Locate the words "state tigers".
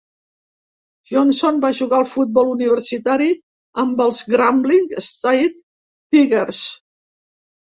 5.11-6.65